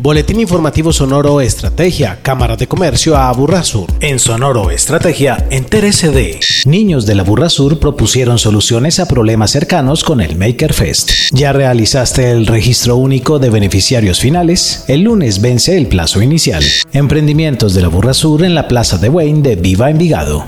Boletín 0.00 0.38
informativo 0.38 0.92
Sonoro 0.92 1.40
Estrategia, 1.40 2.20
Cámara 2.22 2.54
de 2.54 2.68
Comercio 2.68 3.16
a 3.16 3.28
Aburrasur. 3.28 3.92
En 4.00 4.20
Sonoro 4.20 4.70
Estrategia, 4.70 5.44
entérese 5.50 6.10
de. 6.10 6.38
Niños 6.66 7.04
de 7.04 7.16
la 7.16 7.24
Burrasur 7.24 7.80
propusieron 7.80 8.38
soluciones 8.38 9.00
a 9.00 9.08
problemas 9.08 9.50
cercanos 9.50 10.04
con 10.04 10.20
el 10.20 10.36
Maker 10.36 10.72
Fest. 10.72 11.10
¿Ya 11.32 11.52
realizaste 11.52 12.30
el 12.30 12.46
registro 12.46 12.96
único 12.96 13.40
de 13.40 13.50
beneficiarios 13.50 14.20
finales? 14.20 14.84
El 14.86 15.02
lunes 15.02 15.40
vence 15.40 15.76
el 15.76 15.88
plazo 15.88 16.22
inicial. 16.22 16.62
Emprendimientos 16.92 17.74
de 17.74 17.82
la 17.82 17.88
Burrasur 17.88 18.44
en 18.44 18.54
la 18.54 18.68
Plaza 18.68 18.98
de 18.98 19.08
Wayne 19.08 19.42
de 19.42 19.56
Viva 19.56 19.90
Envigado. 19.90 20.44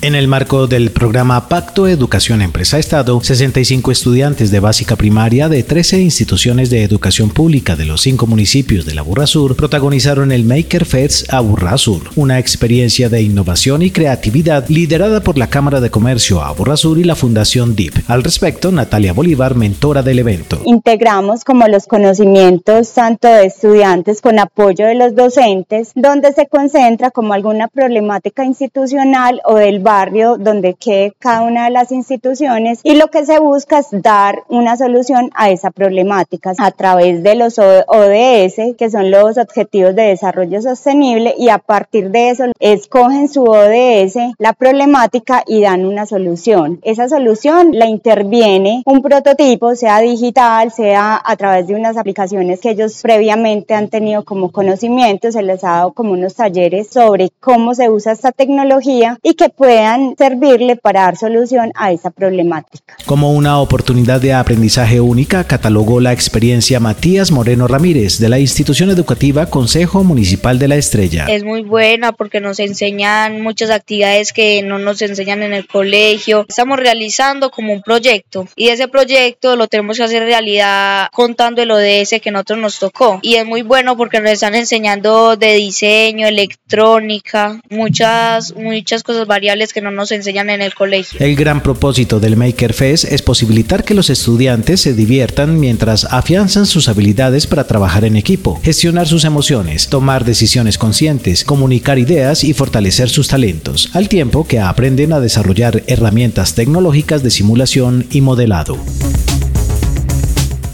En 0.00 0.14
el 0.14 0.28
marco 0.28 0.68
del 0.68 0.92
programa 0.92 1.48
Pacto 1.48 1.88
Educación 1.88 2.40
Empresa-Estado, 2.40 3.20
65 3.20 3.90
estudiantes 3.90 4.52
de 4.52 4.60
básica 4.60 4.94
primaria 4.94 5.48
de 5.48 5.64
13 5.64 6.00
instituciones 6.00 6.70
de 6.70 6.84
educación 6.84 7.30
pública 7.30 7.74
de 7.74 7.84
los 7.84 8.02
cinco 8.02 8.28
municipios 8.28 8.86
de 8.86 8.94
la 8.94 9.02
Burra 9.02 9.26
Sur 9.26 9.56
protagonizaron 9.56 10.30
el 10.30 10.44
Maker 10.44 10.84
Fest 10.84 11.32
a 11.34 11.42
Sur, 11.78 12.02
una 12.14 12.38
experiencia 12.38 13.08
de 13.08 13.22
innovación 13.22 13.82
y 13.82 13.90
creatividad 13.90 14.68
liderada 14.68 15.20
por 15.20 15.36
la 15.36 15.48
Cámara 15.48 15.80
de 15.80 15.90
Comercio 15.90 16.44
a 16.44 16.54
Sur 16.76 16.98
y 16.98 17.02
la 17.02 17.16
Fundación 17.16 17.74
DIP. 17.74 18.08
Al 18.08 18.22
respecto, 18.22 18.70
Natalia 18.70 19.12
Bolívar, 19.12 19.56
mentora 19.56 20.04
del 20.04 20.20
evento. 20.20 20.60
Integramos 20.64 21.42
como 21.42 21.66
los 21.66 21.88
conocimientos 21.88 22.92
tanto 22.92 23.26
de 23.26 23.46
estudiantes 23.46 24.20
con 24.20 24.38
apoyo 24.38 24.86
de 24.86 24.94
los 24.94 25.16
docentes, 25.16 25.90
donde 25.96 26.32
se 26.34 26.46
concentra 26.46 27.10
como 27.10 27.32
alguna 27.32 27.66
problemática 27.66 28.44
institucional 28.44 29.40
o 29.44 29.56
del 29.56 29.87
barrio 29.88 30.36
donde 30.36 30.74
quede 30.74 31.14
cada 31.18 31.40
una 31.40 31.64
de 31.64 31.70
las 31.70 31.92
instituciones 31.92 32.80
y 32.82 32.96
lo 32.96 33.06
que 33.06 33.24
se 33.24 33.38
busca 33.38 33.78
es 33.78 33.86
dar 33.90 34.42
una 34.50 34.76
solución 34.76 35.30
a 35.34 35.48
esa 35.48 35.70
problemática 35.70 36.52
a 36.58 36.70
través 36.72 37.22
de 37.22 37.34
los 37.36 37.58
ODS, 37.58 38.76
que 38.76 38.90
son 38.90 39.10
los 39.10 39.38
Objetivos 39.38 39.94
de 39.94 40.02
Desarrollo 40.02 40.60
Sostenible, 40.60 41.34
y 41.38 41.48
a 41.48 41.56
partir 41.56 42.10
de 42.10 42.28
eso 42.28 42.44
escogen 42.60 43.28
su 43.28 43.44
ODS, 43.44 44.34
la 44.36 44.52
problemática 44.52 45.42
y 45.46 45.62
dan 45.62 45.86
una 45.86 46.04
solución. 46.04 46.80
Esa 46.82 47.08
solución 47.08 47.70
la 47.72 47.86
interviene 47.86 48.82
un 48.84 49.00
prototipo, 49.00 49.74
sea 49.74 50.00
digital, 50.00 50.70
sea 50.70 51.18
a 51.24 51.36
través 51.36 51.66
de 51.66 51.76
unas 51.76 51.96
aplicaciones 51.96 52.60
que 52.60 52.70
ellos 52.70 53.00
previamente 53.02 53.72
han 53.72 53.88
tenido 53.88 54.22
como 54.22 54.52
conocimiento, 54.52 55.32
se 55.32 55.42
les 55.42 55.64
ha 55.64 55.70
dado 55.70 55.92
como 55.92 56.12
unos 56.12 56.34
talleres 56.34 56.88
sobre 56.90 57.30
cómo 57.40 57.74
se 57.74 57.88
usa 57.88 58.12
esta 58.12 58.32
tecnología 58.32 59.18
y 59.22 59.32
que 59.32 59.48
puede 59.48 59.77
servirle 60.16 60.76
para 60.76 61.02
dar 61.02 61.16
solución 61.16 61.72
a 61.74 61.92
esa 61.92 62.10
problemática. 62.10 62.96
Como 63.06 63.32
una 63.32 63.58
oportunidad 63.58 64.20
de 64.20 64.32
aprendizaje 64.32 65.00
única, 65.00 65.44
catalogó 65.44 66.00
la 66.00 66.12
experiencia 66.12 66.80
Matías 66.80 67.30
Moreno 67.30 67.66
Ramírez 67.66 68.18
de 68.18 68.28
la 68.28 68.38
institución 68.38 68.90
educativa 68.90 69.46
Consejo 69.46 70.04
Municipal 70.04 70.58
de 70.58 70.68
la 70.68 70.76
Estrella. 70.76 71.26
Es 71.28 71.44
muy 71.44 71.62
buena 71.62 72.12
porque 72.12 72.40
nos 72.40 72.60
enseñan 72.60 73.40
muchas 73.40 73.70
actividades 73.70 74.32
que 74.32 74.62
no 74.62 74.78
nos 74.78 75.00
enseñan 75.02 75.42
en 75.42 75.52
el 75.52 75.66
colegio. 75.66 76.46
Estamos 76.48 76.78
realizando 76.78 77.50
como 77.50 77.72
un 77.72 77.82
proyecto 77.82 78.46
y 78.56 78.68
ese 78.68 78.88
proyecto 78.88 79.56
lo 79.56 79.68
tenemos 79.68 79.96
que 79.96 80.04
hacer 80.04 80.22
realidad 80.24 81.08
contando 81.12 81.62
el 81.62 81.70
ODS 81.70 82.20
que 82.22 82.30
nosotros 82.30 82.58
nos 82.58 82.78
tocó. 82.78 83.20
Y 83.22 83.36
es 83.36 83.46
muy 83.46 83.62
bueno 83.62 83.96
porque 83.96 84.20
nos 84.20 84.32
están 84.32 84.54
enseñando 84.54 85.36
de 85.36 85.54
diseño, 85.54 86.26
electrónica, 86.26 87.60
muchas, 87.70 88.54
muchas 88.54 89.02
cosas 89.02 89.26
variables 89.26 89.67
que 89.72 89.80
no 89.80 89.90
nos 89.90 90.12
enseñan 90.12 90.50
en 90.50 90.62
el 90.62 90.74
colegio. 90.74 91.20
El 91.20 91.36
gran 91.36 91.62
propósito 91.62 92.20
del 92.20 92.36
Maker 92.36 92.72
Fest 92.72 93.04
es 93.04 93.22
posibilitar 93.22 93.84
que 93.84 93.94
los 93.94 94.10
estudiantes 94.10 94.80
se 94.80 94.94
diviertan 94.94 95.58
mientras 95.58 96.04
afianzan 96.04 96.66
sus 96.66 96.88
habilidades 96.88 97.46
para 97.46 97.66
trabajar 97.66 98.04
en 98.04 98.16
equipo, 98.16 98.60
gestionar 98.62 99.06
sus 99.06 99.24
emociones, 99.24 99.88
tomar 99.88 100.24
decisiones 100.24 100.78
conscientes, 100.78 101.44
comunicar 101.44 101.98
ideas 101.98 102.44
y 102.44 102.54
fortalecer 102.54 103.08
sus 103.08 103.28
talentos, 103.28 103.90
al 103.94 104.08
tiempo 104.08 104.46
que 104.46 104.60
aprenden 104.60 105.12
a 105.12 105.20
desarrollar 105.20 105.82
herramientas 105.86 106.54
tecnológicas 106.54 107.22
de 107.22 107.30
simulación 107.30 108.06
y 108.10 108.20
modelado. 108.20 108.78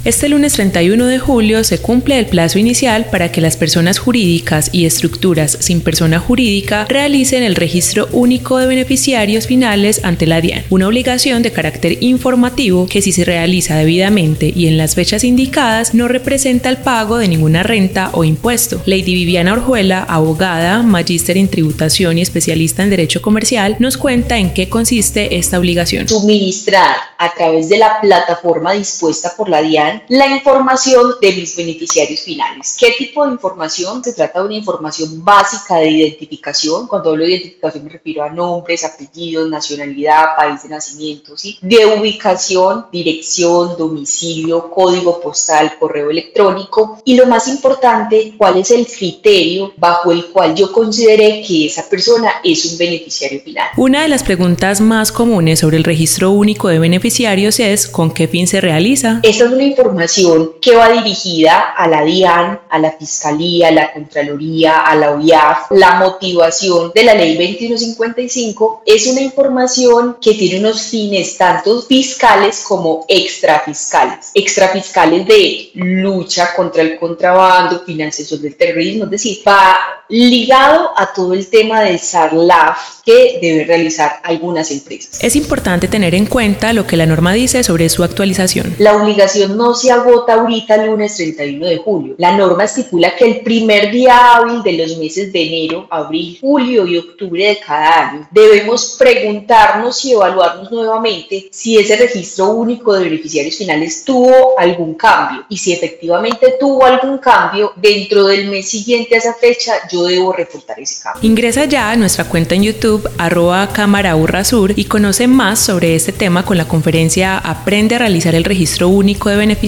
Este 0.05 0.29
lunes 0.29 0.53
31 0.53 1.07
de 1.07 1.19
julio 1.19 1.65
se 1.65 1.79
cumple 1.81 2.19
el 2.19 2.27
plazo 2.27 2.59
inicial 2.59 3.07
para 3.07 3.33
que 3.33 3.41
las 3.41 3.57
personas 3.57 3.99
jurídicas 3.99 4.69
y 4.71 4.85
estructuras 4.85 5.57
sin 5.61 5.81
persona 5.81 6.19
jurídica 6.19 6.85
realicen 6.91 7.43
el 7.43 7.55
registro 7.55 8.11
único 8.13 8.59
de 8.59 8.67
beneficiarios 8.67 9.47
finales 9.47 10.05
ante 10.05 10.27
la 10.27 10.43
DIAN, 10.43 10.65
una 10.69 10.89
obligación 10.89 11.43
de 11.43 11.53
carácter 11.53 12.03
informativo 12.03 12.87
que 12.87 13.01
si 13.01 13.13
se 13.13 13.25
realiza 13.25 13.77
debidamente 13.77 14.53
y 14.55 14.67
en 14.67 14.77
las 14.77 14.95
fechas 14.95 15.25
indicadas 15.25 15.95
no 15.95 16.07
representa 16.07 16.69
el 16.69 16.77
pago 16.77 17.17
de 17.17 17.29
ninguna 17.29 17.63
renta 17.63 18.11
o 18.13 18.25
impuesto. 18.25 18.83
Lady 18.85 19.15
Viviana 19.15 19.55
Orjuela, 19.55 20.03
abogada, 20.03 20.83
magíster 20.83 21.39
en 21.39 21.49
tributación 21.49 22.19
y 22.19 22.21
especialista 22.21 22.83
en 22.83 22.91
derecho 22.91 23.23
comercial, 23.23 23.77
nos 23.79 23.97
cuenta 23.97 24.37
en 24.37 24.53
qué 24.53 24.69
consiste 24.69 25.39
esta 25.39 25.59
obligación. 25.59 26.07
Suministrar 26.09 26.95
a 27.17 27.33
través 27.33 27.71
de 27.71 27.79
la 27.79 28.03
plataforma 28.03 28.75
dispuesta 28.75 29.33
por 29.35 29.49
la 29.49 29.63
DIAN 29.63 29.94
la 30.09 30.27
información 30.29 31.15
de 31.21 31.33
mis 31.33 31.57
beneficiarios 31.57 32.21
finales. 32.21 32.77
¿Qué 32.79 32.95
tipo 32.97 33.25
de 33.27 33.33
información? 33.33 34.03
Se 34.03 34.13
trata 34.13 34.41
de 34.41 34.47
una 34.47 34.55
información 34.55 35.25
básica 35.25 35.77
de 35.77 35.91
identificación. 35.91 36.87
Cuando 36.87 37.11
hablo 37.11 37.25
de 37.25 37.31
identificación 37.31 37.85
me 37.85 37.91
refiero 37.91 38.23
a 38.23 38.31
nombres, 38.31 38.85
apellidos, 38.85 39.49
nacionalidad, 39.49 40.37
país 40.37 40.63
de 40.63 40.69
nacimiento, 40.69 41.37
¿sí? 41.37 41.59
de 41.61 41.87
ubicación, 41.87 42.87
dirección, 42.93 43.77
domicilio, 43.77 44.71
código 44.71 45.21
postal, 45.21 45.73
correo 45.79 46.11
electrónico 46.11 47.01
y 47.05 47.17
lo 47.17 47.27
más 47.27 47.49
importante, 47.49 48.35
cuál 48.37 48.59
es 48.59 48.71
el 48.71 48.87
criterio 48.87 49.73
bajo 49.77 50.13
el 50.13 50.27
cual 50.27 50.55
yo 50.55 50.73
consideré 50.73 51.43
que 51.47 51.67
esa 51.67 51.89
persona 51.89 52.31
es 52.43 52.65
un 52.65 52.79
beneficiario 52.79 53.41
final. 53.43 53.69
Una 53.77 54.03
de 54.03 54.09
las 54.09 54.23
preguntas 54.23 54.81
más 54.81 55.13
comunes 55.13 55.61
sobre 55.61 55.77
el 55.77 55.85
registro 55.85 56.31
único 56.31 56.69
de 56.69 56.79
beneficiarios 56.79 57.61
es 57.61 57.87
¿con 57.87 58.13
qué 58.13 58.29
fin 58.29 58.47
se 58.47 58.61
realiza? 58.61 59.21
Esta 59.23 59.45
es 59.45 59.53
una 59.53 59.63
información 59.63 59.84
información 59.85 60.55
que 60.63 60.75
va 60.75 60.91
dirigida 60.91 61.75
a 61.77 61.87
la 61.87 62.03
DIAN, 62.03 62.61
a 62.71 62.79
la 62.79 62.93
Fiscalía, 62.93 63.69
a 63.69 63.71
la 63.71 63.93
Contraloría, 63.93 64.79
a 64.79 64.95
la 64.97 65.11
OIAF. 65.11 65.71
La 65.71 65.97
motivación 65.97 66.91
de 66.95 67.05
la 67.05 67.15
ley 67.15 67.35
2155 67.35 68.83
es 68.87 69.07
una 69.07 69.21
información 69.21 70.17
que 70.21 70.35
tiene 70.35 70.61
unos 70.61 70.83
fines 70.83 71.37
tanto 71.37 71.83
fiscales 71.83 72.65
como 72.67 73.05
extrafiscales. 73.09 74.31
Extrafiscales 74.33 75.27
de 75.27 75.71
lucha 75.75 76.55
contra 76.57 76.83
el 76.83 76.99
contrabando, 76.99 77.81
financiación 77.85 78.41
del 78.41 78.57
terrorismo, 78.57 79.05
es 79.05 79.11
decir, 79.11 79.39
va 79.47 79.77
ligado 80.09 80.91
a 80.97 81.13
todo 81.13 81.35
el 81.35 81.47
tema 81.49 81.83
del 81.83 81.99
SARLAF 81.99 83.03
que 83.05 83.39
deben 83.41 83.67
realizar 83.67 84.21
algunas 84.23 84.71
empresas. 84.71 85.19
Es 85.23 85.37
importante 85.37 85.89
tener 85.89 86.15
en 86.15 86.27
cuenta 86.27 86.73
lo 86.73 86.87
que 86.87 86.97
la 86.97 87.07
norma 87.07 87.33
dice 87.33 87.65
sobre 87.65 87.89
su 87.89 88.05
actualización. 88.05 88.75
La 88.79 88.97
obligación 88.97 89.57
no 89.57 89.74
se 89.75 89.91
agota 89.91 90.35
ahorita 90.35 90.77
el 90.77 90.91
lunes 90.91 91.17
31 91.17 91.67
de 91.67 91.77
julio. 91.79 92.15
La 92.19 92.37
norma 92.37 92.65
estipula 92.65 93.15
que 93.17 93.25
el 93.25 93.41
primer 93.41 93.91
día 93.91 94.37
hábil 94.37 94.63
de 94.63 94.73
los 94.73 94.97
meses 94.99 95.33
de 95.33 95.43
enero, 95.43 95.87
abril, 95.91 96.39
julio 96.41 96.87
y 96.87 96.99
octubre 96.99 97.47
de 97.47 97.59
cada 97.59 98.11
año 98.11 98.29
debemos 98.31 98.97
preguntarnos 98.99 100.05
y 100.05 100.13
evaluarnos 100.13 100.71
nuevamente 100.71 101.49
si 101.51 101.79
ese 101.79 101.97
registro 101.97 102.51
único 102.51 102.95
de 102.95 103.05
beneficiarios 103.05 103.57
finales 103.57 104.05
tuvo 104.05 104.59
algún 104.59 104.95
cambio 104.95 105.45
y 105.49 105.57
si 105.57 105.73
efectivamente 105.73 106.55
tuvo 106.61 106.85
algún 106.85 107.19
cambio 107.19 107.73
dentro 107.77 108.27
del 108.27 108.49
mes 108.49 108.69
siguiente 108.69 109.15
a 109.15 109.19
esa 109.19 109.35
fecha 109.35 109.73
yo 109.91 110.05
debo 110.05 110.33
reportar 110.33 110.79
ese 110.81 111.03
cambio. 111.03 111.29
Ingresa 111.29 111.65
ya 111.65 111.91
a 111.91 111.97
nuestra 111.97 112.25
cuenta 112.25 112.55
en 112.55 112.63
YouTube 112.63 113.09
arroba 113.19 113.69
cámara 113.73 114.15
Sur 114.45 114.73
y 114.77 114.85
conoce 114.85 115.27
más 115.27 115.59
sobre 115.59 115.95
este 115.95 116.13
tema 116.13 116.45
con 116.45 116.57
la 116.57 116.67
conferencia 116.67 117.39
Aprende 117.39 117.95
a 117.95 117.99
realizar 117.99 118.35
el 118.35 118.45
registro 118.45 118.89
único 118.89 119.29
de 119.29 119.37
beneficiarios 119.37 119.64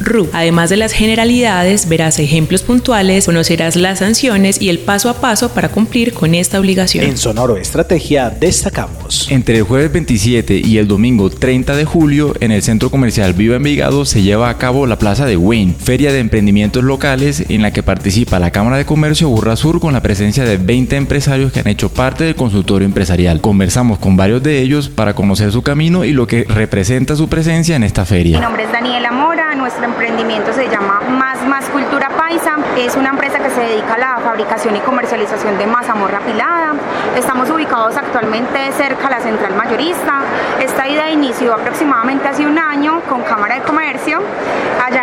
RU. 0.00 0.28
Además 0.32 0.70
de 0.70 0.76
las 0.76 0.92
generalidades, 0.92 1.88
verás 1.88 2.18
ejemplos 2.18 2.62
puntuales, 2.62 3.26
conocerás 3.26 3.76
las 3.76 3.98
sanciones 3.98 4.60
y 4.60 4.68
el 4.68 4.78
paso 4.78 5.10
a 5.10 5.20
paso 5.20 5.50
para 5.50 5.68
cumplir 5.68 6.12
con 6.12 6.34
esta 6.34 6.58
obligación. 6.58 7.04
En 7.04 7.16
Sonoro 7.16 7.56
Estrategia 7.56 8.30
destacamos. 8.30 9.30
Entre 9.30 9.58
el 9.58 9.62
jueves 9.64 9.92
27 9.92 10.60
y 10.64 10.78
el 10.78 10.88
domingo 10.88 11.30
30 11.30 11.76
de 11.76 11.84
julio, 11.84 12.34
en 12.40 12.52
el 12.52 12.62
Centro 12.62 12.90
Comercial 12.90 13.34
Viva 13.34 13.56
Envigado 13.56 14.04
se 14.04 14.22
lleva 14.22 14.48
a 14.48 14.58
cabo 14.58 14.86
la 14.86 14.98
Plaza 14.98 15.26
de 15.26 15.36
Wayne, 15.36 15.74
feria 15.78 16.12
de 16.12 16.20
emprendimientos 16.20 16.82
locales 16.82 17.44
en 17.48 17.62
la 17.62 17.72
que 17.72 17.82
participa 17.82 18.38
la 18.38 18.50
Cámara 18.50 18.76
de 18.76 18.86
Comercio 18.86 19.28
Burra 19.28 19.56
Sur 19.56 19.80
con 19.80 19.92
la 19.92 20.02
presencia 20.02 20.44
de 20.44 20.56
20 20.56 20.96
empresarios 20.96 21.52
que 21.52 21.60
han 21.60 21.68
hecho 21.68 21.88
parte 21.88 22.24
del 22.24 22.34
consultorio 22.34 22.86
empresarial. 22.86 23.40
Conversamos 23.40 23.98
con 23.98 24.16
varios 24.16 24.42
de 24.42 24.60
ellos 24.60 24.88
para 24.88 25.14
conocer 25.14 25.52
su 25.52 25.62
camino 25.62 26.04
y 26.04 26.12
lo 26.12 26.26
que 26.26 26.44
representa 26.44 27.16
su 27.16 27.28
presencia 27.28 27.76
en 27.76 27.82
esta 27.82 28.04
feria. 28.04 28.38
Mi 28.38 28.44
nombre 28.44 28.64
es 28.64 28.72
Daniela 28.72 29.10
Nuestro 29.26 29.84
emprendimiento 29.84 30.52
se 30.52 30.68
llama 30.68 31.00
Más 31.00 31.44
Más 31.48 31.68
Cultura 31.70 32.08
Paisa. 32.10 32.56
Es 32.76 32.94
una 32.94 33.08
empresa 33.08 33.40
que 33.40 33.50
se 33.50 33.60
dedica 33.60 33.94
a 33.94 33.98
la 33.98 34.18
fabricación 34.18 34.76
y 34.76 34.80
comercialización 34.80 35.58
de 35.58 35.66
mazamorra 35.66 36.20
pilada. 36.20 36.74
Estamos 37.16 37.50
ubicados 37.50 37.96
actualmente 37.96 38.70
cerca 38.72 39.08
a 39.08 39.10
la 39.10 39.20
central 39.20 39.56
mayorista. 39.56 40.20
Esta 40.60 40.86
idea 40.86 41.10
inició 41.10 41.54
aproximadamente 41.54 42.28
hace 42.28 42.46
un 42.46 42.56
año 42.56 43.00
con 43.08 43.22
Cámara 43.22 43.56
de 43.56 43.62
Comercio. 43.62 44.20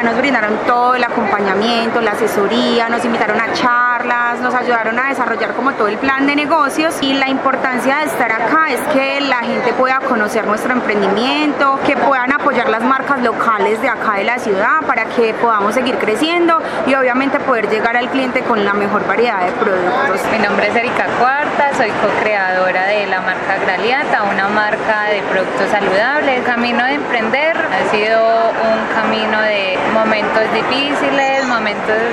Nos 0.04 0.18
brindaron 0.18 0.58
todo 0.68 0.96
el 0.96 1.04
acompañamiento, 1.04 2.02
la 2.02 2.12
asesoría, 2.12 2.90
nos 2.90 3.06
invitaron 3.06 3.40
a 3.40 3.54
charlas, 3.54 4.42
nos 4.42 4.54
ayudaron 4.54 5.00
a 5.00 5.08
desarrollar 5.08 5.54
como 5.54 5.72
todo 5.74 5.88
el 5.88 5.98
plan 5.98 6.28
de 6.28 6.36
negocios 6.36 6.98
y 7.00 7.14
la 7.14 7.30
importancia 7.30 8.00
de 8.00 8.06
estar 8.06 8.30
acá 8.30 8.66
es 8.70 8.82
que 8.94 9.22
la 9.22 9.38
gente 9.38 9.72
pueda 9.72 10.00
conocer 10.02 10.46
nuestro 10.46 10.74
emprendimiento, 10.74 11.80
que 11.86 11.96
puedan 11.96 12.34
apoyar 12.34 12.68
las 12.68 12.84
marcas 12.84 13.22
locales 13.24 13.82
de 13.82 13.88
acá 13.88 14.16
de 14.16 14.26
la 14.26 14.40
ciudad 14.40 14.82
para 14.86 15.06
que 15.06 15.34
podamos 15.36 15.74
seguir 15.74 15.98
creciendo 15.98 16.62
y 16.86 16.96
obviamente 16.96 17.40
poder 17.40 17.70
llegar 17.70 17.96
al 17.96 18.10
cliente 18.10 18.42
con 18.42 18.66
la 18.66 18.74
mejor 18.74 19.08
variedad 19.08 19.40
de 19.46 19.54
productos. 19.54 20.20
Mi 20.34 20.40
nombre 20.40 20.68
es 20.68 20.76
Erika 20.76 21.06
Cuarta, 21.18 21.74
soy 21.78 21.92
co-creadora 21.92 22.88
de 22.88 23.08
la 23.08 23.22
marca 23.22 23.58
Graliata, 23.58 24.24
una 24.24 24.50
marca 24.50 25.04
de 25.04 25.22
productos 25.32 25.70
saludables. 25.72 26.40
El 26.40 26.44
camino 26.44 26.84
de 26.84 26.96
emprender 26.96 27.56
ha 27.56 27.90
sido 27.90 28.20
un 28.20 28.94
camino 28.96 29.42
de 29.42 29.78
momentos 29.94 30.44
difíciles, 30.54 31.48
momentos 31.48 32.12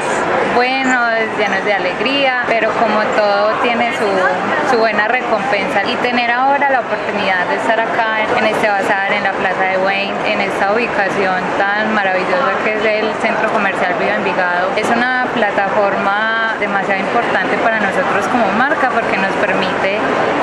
buenos, 0.55 1.11
llenos 1.39 1.65
de 1.65 1.73
alegría, 1.73 2.45
pero 2.47 2.71
como 2.73 3.03
todo 3.17 3.53
tiene 3.63 3.91
su, 3.97 4.71
su 4.71 4.79
buena 4.79 5.09
recompensa 5.09 5.83
y 5.85 5.97
tener 5.97 6.31
ahora 6.31 6.71
la 6.71 6.81
oportunidad 6.81 7.47
de 7.47 7.57
estar 7.57 7.81
acá 7.81 8.21
en 8.37 8.47
este 8.47 8.69
bazar, 8.69 9.13
en 9.13 9.25
la 9.25 9.33
Plaza 9.33 9.63
de 9.63 9.79
Wayne, 9.79 10.15
en 10.27 10.41
esta 10.43 10.73
ubicación 10.73 11.43
tan 11.59 11.95
maravillosa 11.95 12.53
que 12.65 12.75
es 12.75 12.85
el 12.85 13.15
Centro 13.23 13.51
Comercial 13.53 13.95
Viva 13.99 14.15
Envigado. 14.15 14.71
Es 14.77 14.89
una 14.91 15.27
plataforma 15.35 16.55
demasiado 16.61 17.01
importante 17.01 17.57
para 17.59 17.81
nosotros 17.81 18.27
como 18.29 18.47
marca 18.59 18.91
porque 18.91 19.17
nos 19.17 19.33
permite 19.37 19.99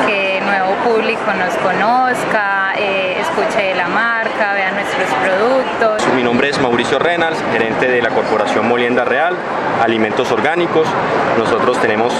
que 0.07 0.41
nuevo 0.47 0.73
público 0.83 1.33
nos 1.33 1.53
conozca, 1.57 2.06
nombre 6.27 6.49
es 6.49 6.59
Mauricio 6.59 6.99
Reynolds, 6.99 7.37
gerente 7.53 7.87
de 7.87 8.01
la 8.01 8.09
Corporación 8.09 8.67
Molienda 8.67 9.05
Real, 9.05 9.33
Alimentos 9.81 10.29
Orgánicos. 10.29 10.85
Nosotros 11.37 11.79
tenemos 11.79 12.13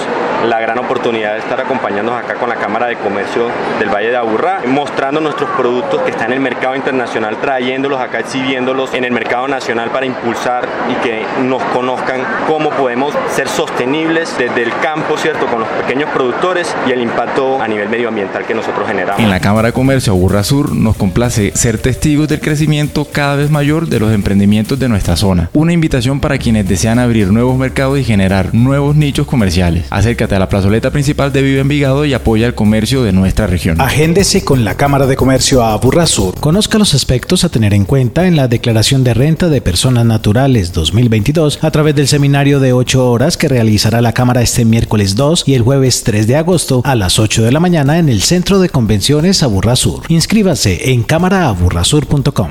la 0.46 0.58
gran 0.60 0.78
oportunidad 0.78 1.34
de 1.34 1.40
estar 1.40 1.60
acompañándonos 1.60 2.18
acá 2.18 2.36
con 2.36 2.48
la 2.48 2.54
Cámara 2.54 2.86
de 2.86 2.96
Comercio 2.96 3.48
del 3.78 3.90
Valle 3.90 4.08
de 4.08 4.16
Aburrá, 4.16 4.62
mostrando 4.66 5.20
nuestros 5.20 5.50
productos 5.50 6.00
que 6.02 6.12
están 6.12 6.28
en 6.28 6.34
el 6.34 6.40
mercado 6.40 6.74
internacional, 6.74 7.36
trayéndolos 7.38 8.00
acá, 8.00 8.20
exhibiéndolos 8.20 8.94
en 8.94 9.04
el 9.04 9.12
mercado 9.12 9.46
nacional 9.46 9.90
para 9.90 10.06
impulsar 10.06 10.66
y 10.90 10.94
que 11.04 11.26
nos 11.42 11.62
conozcan 11.64 12.22
cómo 12.46 12.70
podemos 12.70 13.12
ser 13.34 13.46
sostenibles 13.46 14.34
desde 14.38 14.62
el 14.62 14.70
campo, 14.78 15.18
¿cierto? 15.18 15.46
Con 15.48 15.60
los 15.60 15.68
pequeños 15.68 16.08
productores 16.10 16.74
y 16.86 16.92
el 16.92 17.02
impacto 17.02 17.60
a 17.60 17.68
nivel 17.68 17.90
medioambiental 17.90 18.46
que 18.46 18.54
nosotros 18.54 18.88
generamos. 18.88 19.20
En 19.20 19.28
la 19.28 19.40
Cámara 19.40 19.68
de 19.68 19.72
Comercio 19.74 20.14
Aburrá 20.14 20.44
Sur 20.44 20.74
nos 20.74 20.96
complace 20.96 21.52
ser 21.54 21.76
testigos 21.76 22.26
del 22.28 22.40
crecimiento 22.40 23.04
cada 23.04 23.36
vez 23.36 23.50
mayor 23.50 23.86
de 23.86 23.97
los 24.00 24.12
emprendimientos 24.12 24.78
de 24.78 24.88
nuestra 24.88 25.16
zona. 25.16 25.50
Una 25.52 25.72
invitación 25.72 26.20
para 26.20 26.38
quienes 26.38 26.68
desean 26.68 26.98
abrir 26.98 27.32
nuevos 27.32 27.58
mercados 27.58 27.98
y 27.98 28.04
generar 28.04 28.54
nuevos 28.54 28.96
nichos 28.96 29.26
comerciales. 29.26 29.86
Acércate 29.90 30.34
a 30.34 30.38
la 30.38 30.48
plazoleta 30.48 30.90
principal 30.90 31.32
de 31.32 31.42
Viva 31.42 31.60
Envigado 31.60 32.04
y 32.04 32.14
apoya 32.14 32.46
el 32.46 32.54
comercio 32.54 33.02
de 33.02 33.12
nuestra 33.12 33.46
región. 33.46 33.80
Agéndese 33.80 34.44
con 34.44 34.64
la 34.64 34.76
Cámara 34.76 35.06
de 35.06 35.16
Comercio 35.16 35.64
a 35.64 35.78
Sur. 36.06 36.34
Conozca 36.40 36.78
los 36.78 36.94
aspectos 36.94 37.44
a 37.44 37.48
tener 37.48 37.74
en 37.74 37.84
cuenta 37.84 38.26
en 38.26 38.36
la 38.36 38.48
Declaración 38.48 39.04
de 39.04 39.14
Renta 39.14 39.48
de 39.48 39.60
Personas 39.60 40.04
Naturales 40.04 40.72
2022 40.72 41.58
a 41.62 41.70
través 41.70 41.94
del 41.94 42.08
seminario 42.08 42.60
de 42.60 42.72
8 42.72 43.10
horas 43.10 43.36
que 43.36 43.48
realizará 43.48 44.00
la 44.00 44.12
Cámara 44.12 44.42
este 44.42 44.64
miércoles 44.64 45.14
2 45.14 45.44
y 45.46 45.54
el 45.54 45.62
jueves 45.62 46.02
3 46.04 46.26
de 46.26 46.36
agosto 46.36 46.82
a 46.84 46.94
las 46.94 47.18
8 47.18 47.42
de 47.42 47.52
la 47.52 47.60
mañana 47.60 47.98
en 47.98 48.08
el 48.08 48.22
Centro 48.22 48.58
de 48.60 48.68
Convenciones 48.68 49.42
Sur. 49.74 50.02
Inscríbase 50.08 50.92
en 50.92 51.02
cámaraaburrasur.com. 51.02 52.50